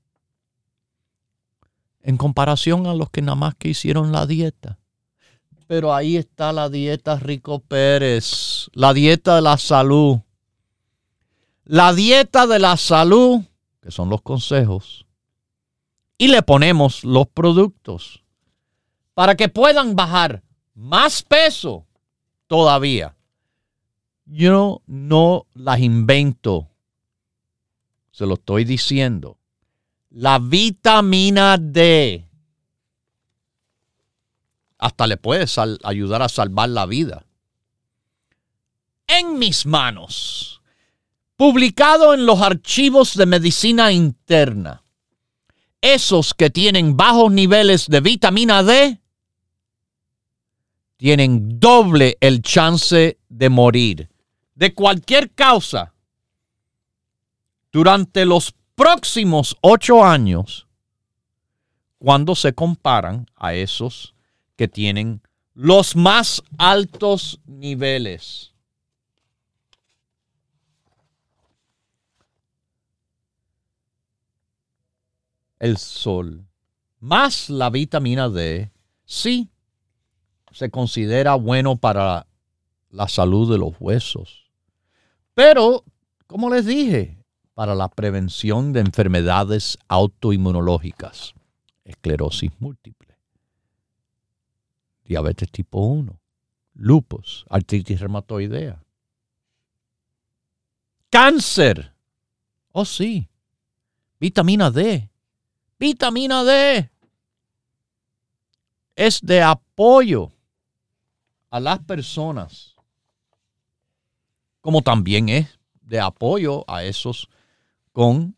[2.02, 4.80] en comparación a los que nada más que hicieron la dieta.
[5.68, 10.20] Pero ahí está la dieta Rico Pérez, la dieta de la salud.
[11.66, 13.42] La dieta de la salud,
[13.82, 15.06] que son los consejos,
[16.18, 18.24] y le ponemos los productos
[19.20, 20.44] para que puedan bajar
[20.76, 21.86] más peso
[22.48, 23.18] todavía.
[24.24, 26.70] Yo no las invento,
[28.12, 29.38] se lo estoy diciendo.
[30.10, 32.30] La vitamina D
[34.78, 35.48] hasta le puede
[35.84, 37.26] ayudar a salvar la vida.
[39.06, 40.62] En mis manos,
[41.36, 44.86] publicado en los archivos de medicina interna,
[45.82, 49.02] esos que tienen bajos niveles de vitamina D
[51.00, 54.10] tienen doble el chance de morir
[54.54, 55.93] de cualquier causa
[57.72, 60.68] durante los próximos ocho años
[62.00, 64.14] cuando se comparan a esos
[64.58, 65.22] que tienen
[65.54, 68.54] los más altos niveles.
[75.60, 76.45] El sol
[77.00, 78.70] más la vitamina D,
[79.06, 79.50] sí,
[80.60, 82.28] se considera bueno para
[82.89, 84.51] la salud de los huesos.
[85.34, 85.86] Pero,
[86.28, 91.34] como les dije, para la prevención de enfermedades autoinmunológicas,
[91.86, 93.16] esclerosis múltiple,
[95.05, 96.20] diabetes tipo 1,
[96.74, 98.84] lupus, artritis reumatoidea,
[101.10, 101.93] cáncer.
[102.74, 103.30] Oh sí,
[104.20, 105.10] vitamina D.
[105.80, 106.89] Vitamina D
[108.97, 110.34] es de apoyo
[111.50, 112.76] a las personas,
[114.62, 117.30] como también es de apoyo a esos
[117.91, 118.36] con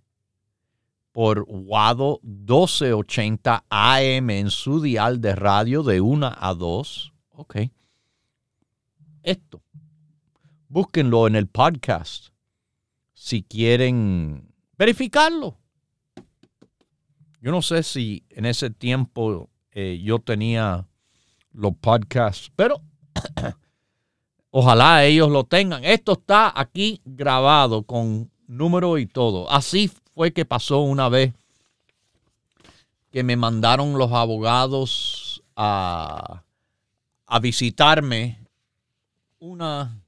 [1.13, 7.13] por Wado 1280 AM en su dial de radio de 1 a 2.
[7.33, 7.57] Ok.
[9.23, 9.61] Esto.
[10.69, 12.29] Búsquenlo en el podcast
[13.13, 15.59] si quieren verificarlo.
[17.43, 20.89] Yo no sé si en ese tiempo eh, yo tenía
[21.53, 22.81] los podcasts, pero
[24.59, 25.85] ojalá ellos lo tengan.
[25.85, 29.51] Esto está aquí grabado con número y todo.
[29.51, 31.35] Así fue que pasó una vez
[33.13, 36.43] que me mandaron los abogados a,
[37.27, 38.41] a visitarme
[39.41, 40.01] una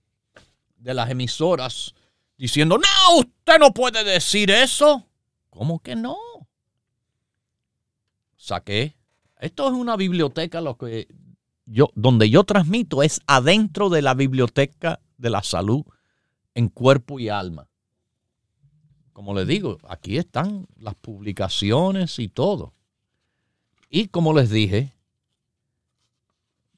[0.79, 1.95] de las emisoras
[2.39, 5.05] diciendo, no, usted no puede decir eso.
[5.51, 6.17] ¿Cómo que no?
[8.39, 8.97] Saqué.
[9.41, 11.07] Esto es una biblioteca, lo que
[11.71, 15.85] yo, donde yo transmito es adentro de la biblioteca de la salud
[16.55, 17.69] en cuerpo y alma.
[19.13, 22.73] Como les digo, aquí están las publicaciones y todo.
[23.91, 24.95] Y como les dije,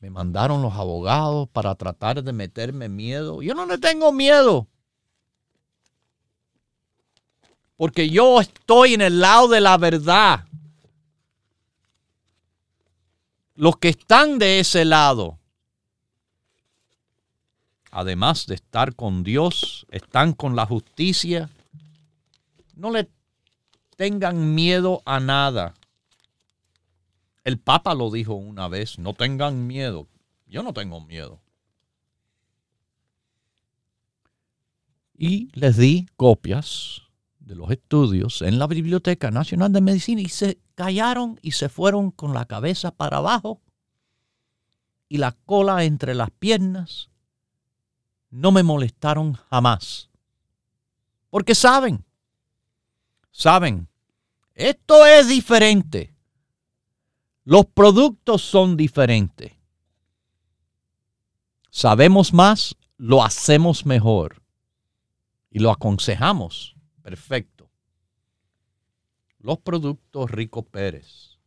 [0.00, 3.42] me mandaron los abogados para tratar de meterme miedo.
[3.42, 4.66] Yo no le tengo miedo.
[7.76, 10.46] Porque yo estoy en el lado de la verdad.
[13.60, 15.38] Los que están de ese lado,
[17.90, 21.50] además de estar con Dios, están con la justicia.
[22.74, 23.10] No le
[23.96, 25.74] tengan miedo a nada.
[27.44, 30.06] El Papa lo dijo una vez, no tengan miedo.
[30.46, 31.38] Yo no tengo miedo.
[35.18, 37.02] Y les di copias
[37.50, 42.12] de los estudios en la Biblioteca Nacional de Medicina y se callaron y se fueron
[42.12, 43.60] con la cabeza para abajo
[45.08, 47.10] y la cola entre las piernas.
[48.30, 50.10] No me molestaron jamás.
[51.28, 52.04] Porque saben,
[53.32, 53.88] saben,
[54.54, 56.14] esto es diferente.
[57.42, 59.54] Los productos son diferentes.
[61.68, 64.40] Sabemos más, lo hacemos mejor
[65.50, 66.76] y lo aconsejamos
[67.10, 67.68] Perfecto.
[69.40, 71.40] Los productos Rico Pérez.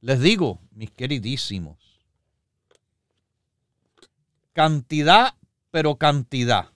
[0.00, 1.76] Les digo, mis queridísimos,
[4.54, 5.34] cantidad,
[5.70, 6.70] pero cantidad.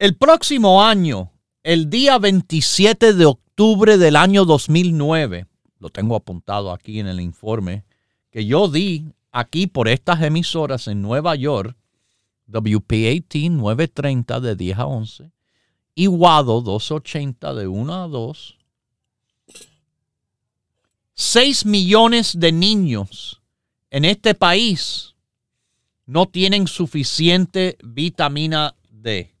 [0.00, 1.30] El próximo año,
[1.62, 5.46] el día 27 de octubre del año 2009,
[5.78, 7.84] lo tengo apuntado aquí en el informe,
[8.32, 11.76] que yo di aquí por estas emisoras en Nueva York,
[12.46, 15.32] WPAT 930 de 10 a 11
[15.94, 18.58] y Wado 280 de 1 a 2.
[21.14, 23.40] 6 millones de niños
[23.90, 25.14] en este país
[26.06, 29.32] no tienen suficiente vitamina D.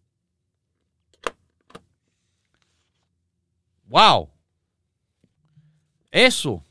[3.86, 4.30] Wow.
[6.10, 6.64] Eso.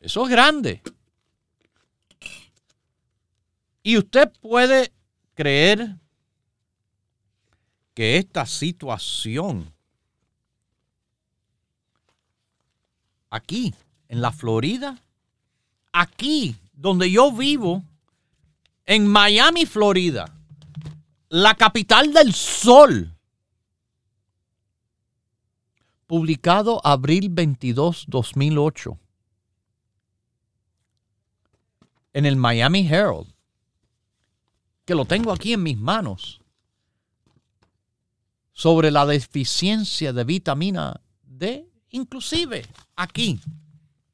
[0.00, 0.82] Eso es grande.
[3.82, 4.92] Y usted puede
[5.34, 5.96] creer
[7.92, 9.72] que esta situación
[13.30, 13.74] aquí,
[14.08, 14.98] en la Florida,
[15.92, 17.84] aquí donde yo vivo,
[18.86, 20.32] en Miami, Florida,
[21.28, 23.12] la capital del sol,
[26.06, 28.98] publicado abril 22, 2008,
[32.12, 33.33] en el Miami Herald
[34.84, 36.40] que lo tengo aquí en mis manos,
[38.52, 42.64] sobre la deficiencia de vitamina D, inclusive
[42.94, 43.40] aquí,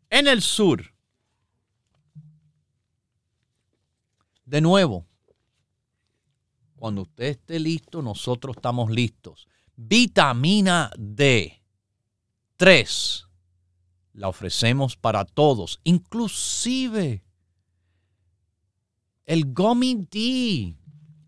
[0.09, 0.95] en el sur.
[4.45, 5.07] De nuevo,
[6.77, 9.47] cuando usted esté listo, nosotros estamos listos.
[9.77, 11.61] Vitamina D.
[12.61, 13.27] D3
[14.13, 17.23] la ofrecemos para todos, inclusive
[19.31, 20.75] el Gummy D.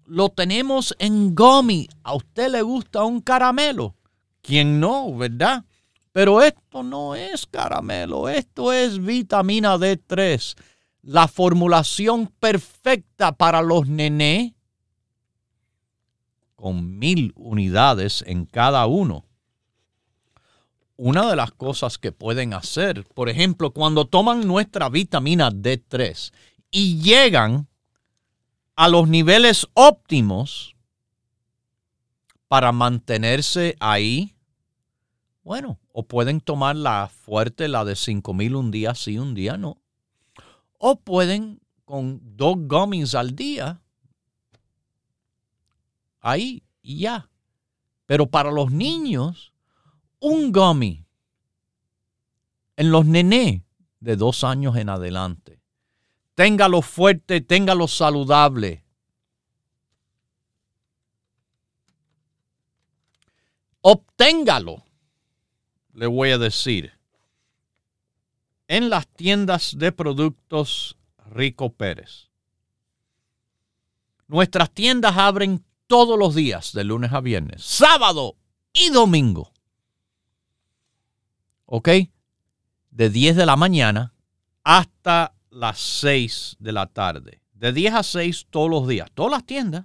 [0.07, 1.89] Lo tenemos en Gummy.
[2.03, 3.95] ¿A usted le gusta un caramelo?
[4.41, 5.65] ¿Quién no, verdad?
[6.11, 10.57] Pero esto no es caramelo, esto es vitamina D3.
[11.03, 14.57] La formulación perfecta para los nené
[16.57, 19.27] con mil unidades en cada uno.
[20.97, 26.33] Una de las cosas que pueden hacer, por ejemplo, cuando toman nuestra vitamina D3
[26.73, 27.69] y llegan
[28.83, 30.74] a los niveles óptimos
[32.49, 34.35] para mantenerse ahí,
[35.45, 39.80] bueno, o pueden tomar la fuerte, la de 5000 un día sí, un día no.
[40.78, 43.80] O pueden con dos gummies al día
[46.18, 47.30] ahí y ya.
[48.07, 49.53] Pero para los niños,
[50.18, 51.07] un gummy
[52.74, 53.64] en los nené
[54.01, 55.62] de dos años en adelante.
[56.35, 58.85] Téngalo fuerte, téngalo saludable.
[63.83, 64.85] Obténgalo,
[65.93, 66.93] le voy a decir,
[68.68, 72.30] en las tiendas de productos Rico Pérez.
[74.28, 78.37] Nuestras tiendas abren todos los días, de lunes a viernes, sábado
[78.72, 79.53] y domingo.
[81.66, 81.89] ¿Ok?
[82.91, 84.14] De 10 de la mañana
[84.62, 87.41] hasta las 6 de la tarde.
[87.53, 89.09] De 10 a 6 todos los días.
[89.15, 89.85] Todas las tiendas.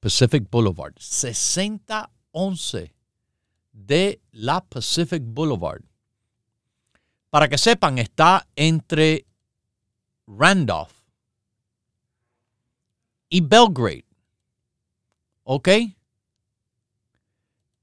[0.00, 0.94] Pacific Boulevard.
[0.98, 2.94] 6011
[3.72, 5.82] de la Pacific Boulevard.
[7.30, 9.26] Para que sepan, está entre
[10.26, 10.97] Randolph
[13.28, 14.04] y Belgrade.
[15.44, 15.68] ¿Ok?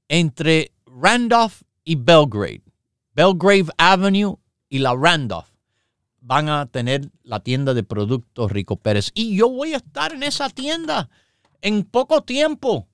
[0.08, 2.62] Entre Randolph y Belgrade.
[3.14, 4.38] Belgrave Avenue
[4.68, 5.48] y la Randolph
[6.20, 9.10] van a tener la tienda de productos Rico Pérez.
[9.14, 11.08] Y yo voy a estar en esa tienda
[11.62, 12.88] en poco tiempo.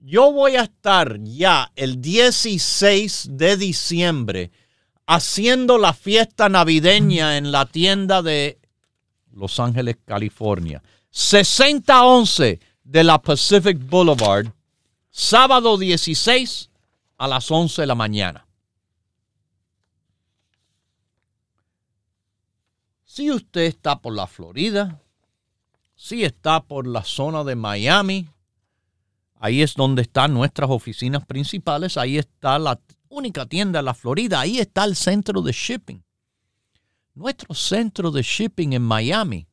[0.00, 4.50] Yo voy a estar ya el 16 de diciembre
[5.06, 8.58] haciendo la fiesta navideña en la tienda de
[9.32, 10.82] los Ángeles, California.
[11.10, 14.52] 6011 de la Pacific Boulevard,
[15.10, 16.70] sábado 16
[17.18, 18.46] a las 11 de la mañana.
[23.04, 25.02] Si usted está por la Florida,
[25.94, 28.28] si está por la zona de Miami,
[29.34, 34.40] ahí es donde están nuestras oficinas principales, ahí está la única tienda de la Florida,
[34.40, 36.02] ahí está el centro de shipping
[37.14, 39.46] nuestro centro de shipping en Miami,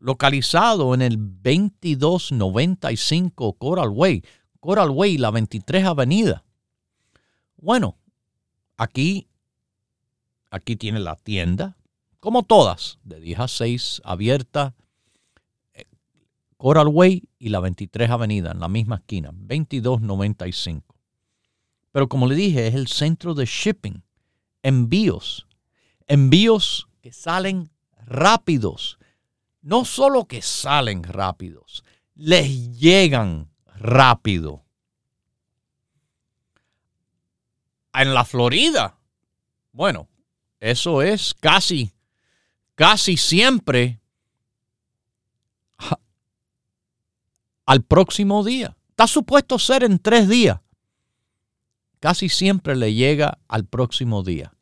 [0.00, 4.24] localizado en el 2295 Coral Way,
[4.60, 6.42] Coral Way, la 23 Avenida.
[7.56, 7.96] Bueno,
[8.76, 9.28] aquí,
[10.50, 11.76] aquí tiene la tienda,
[12.20, 14.74] como todas, de 10 a 6, abierta.
[15.74, 15.84] Eh,
[16.56, 20.94] Coral Way y la 23 Avenida, en la misma esquina, 2295.
[21.92, 24.02] Pero como le dije, es el centro de shipping,
[24.62, 25.48] envíos
[26.08, 27.70] envíos que salen
[28.04, 28.97] rápidos.
[29.60, 31.84] No solo que salen rápidos,
[32.14, 34.64] les llegan rápido.
[37.92, 38.96] En la Florida,
[39.72, 40.08] bueno,
[40.60, 41.92] eso es casi,
[42.74, 44.00] casi siempre
[47.66, 48.76] al próximo día.
[48.88, 50.60] Está supuesto ser en tres días.
[52.00, 54.52] Casi siempre le llega al próximo día.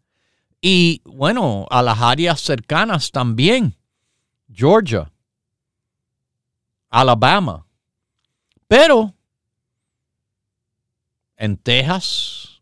[0.60, 3.76] Y bueno, a las áreas cercanas también.
[4.52, 5.10] Georgia,
[6.90, 7.64] Alabama.
[8.68, 9.14] Pero
[11.36, 12.60] en Texas,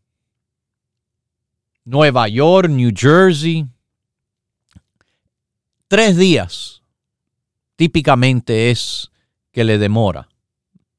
[1.85, 3.67] Nueva York, New Jersey,
[5.89, 6.83] tres días
[7.77, 9.11] típicamente es
[9.53, 10.29] que le demora.